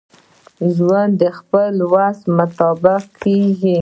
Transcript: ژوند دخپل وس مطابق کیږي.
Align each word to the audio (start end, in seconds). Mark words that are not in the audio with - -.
ژوند 0.75 1.11
دخپل 1.25 1.75
وس 1.93 2.19
مطابق 2.37 3.01
کیږي. 3.21 3.69